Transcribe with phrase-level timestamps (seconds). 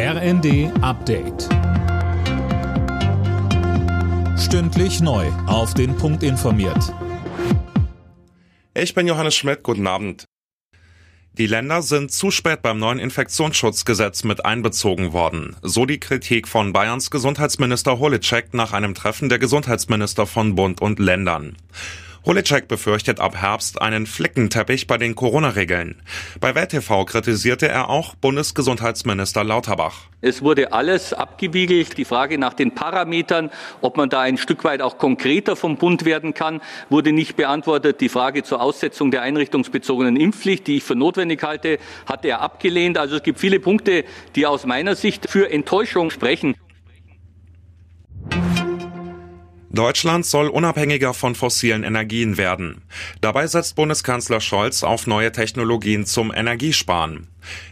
[0.00, 1.48] RND Update.
[4.38, 5.26] Stündlich neu.
[5.48, 6.94] Auf den Punkt informiert.
[8.74, 9.64] Ich bin Johannes Schmidt.
[9.64, 10.24] Guten Abend.
[11.32, 15.56] Die Länder sind zu spät beim neuen Infektionsschutzgesetz mit einbezogen worden.
[15.62, 21.00] So die Kritik von Bayerns Gesundheitsminister Holitschek nach einem Treffen der Gesundheitsminister von Bund und
[21.00, 21.56] Ländern.
[22.28, 26.02] Holicek befürchtet ab Herbst einen Flickenteppich bei den Corona-Regeln.
[26.40, 30.08] Bei WeltTV kritisierte er auch Bundesgesundheitsminister Lauterbach.
[30.20, 31.96] Es wurde alles abgewiegelt.
[31.96, 36.04] Die Frage nach den Parametern, ob man da ein Stück weit auch konkreter vom Bund
[36.04, 38.02] werden kann, wurde nicht beantwortet.
[38.02, 42.98] Die Frage zur Aussetzung der einrichtungsbezogenen Impfpflicht, die ich für notwendig halte, hat er abgelehnt.
[42.98, 44.04] Also es gibt viele Punkte,
[44.36, 46.54] die aus meiner Sicht für Enttäuschung sprechen.
[49.78, 52.82] Deutschland soll unabhängiger von fossilen Energien werden.
[53.20, 57.28] Dabei setzt Bundeskanzler Scholz auf neue Technologien zum Energiesparen.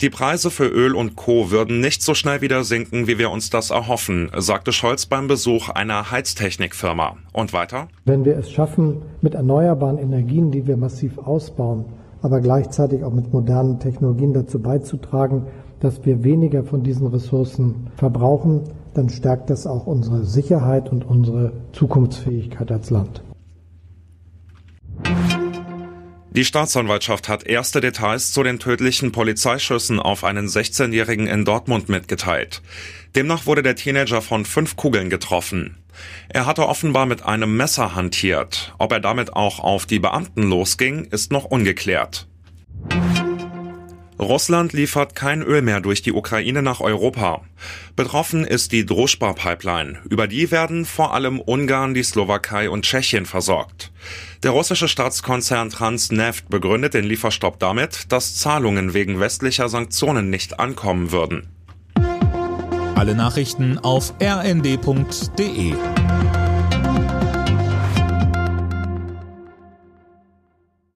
[0.00, 1.50] Die Preise für Öl und Co.
[1.50, 5.70] würden nicht so schnell wieder sinken, wie wir uns das erhoffen, sagte Scholz beim Besuch
[5.70, 7.16] einer Heiztechnikfirma.
[7.32, 7.88] Und weiter?
[8.04, 11.84] Wenn wir es schaffen, mit erneuerbaren Energien, die wir massiv ausbauen,
[12.22, 15.48] aber gleichzeitig auch mit modernen Technologien dazu beizutragen,
[15.80, 18.62] dass wir weniger von diesen Ressourcen verbrauchen,
[18.94, 23.22] dann stärkt das auch unsere Sicherheit und unsere Zukunftsfähigkeit als Land.
[26.30, 32.62] Die Staatsanwaltschaft hat erste Details zu den tödlichen Polizeischüssen auf einen 16-Jährigen in Dortmund mitgeteilt.
[33.16, 35.78] Demnach wurde der Teenager von fünf Kugeln getroffen.
[36.28, 38.72] Er hatte offenbar mit einem Messer hantiert.
[38.78, 42.28] Ob er damit auch auf die Beamten losging, ist noch ungeklärt.
[44.18, 47.42] Russland liefert kein Öl mehr durch die Ukraine nach Europa.
[47.94, 50.00] Betroffen ist die Droschba-Pipeline.
[50.08, 53.92] Über die werden vor allem Ungarn, die Slowakei und Tschechien versorgt.
[54.42, 61.12] Der russische Staatskonzern Transneft begründet den Lieferstopp damit, dass Zahlungen wegen westlicher Sanktionen nicht ankommen
[61.12, 61.48] würden.
[62.96, 65.74] Alle Nachrichten auf rnd.de